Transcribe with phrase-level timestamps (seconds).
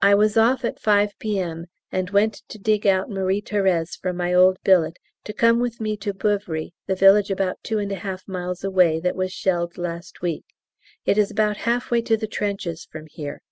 [0.00, 4.32] I was off at 5 P.M., and went to dig out Marie Thérèse from my
[4.32, 8.28] old billet, to come with me to Beuvry, the village about two and a half
[8.28, 10.44] miles away that was shelled last week;
[11.04, 13.42] it is about half way to the trenches from here.